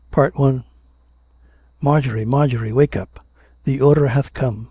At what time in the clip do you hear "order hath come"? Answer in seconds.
3.81-4.59